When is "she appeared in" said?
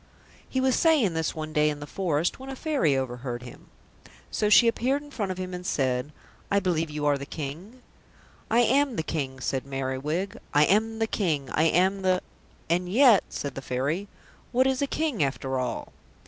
4.49-5.11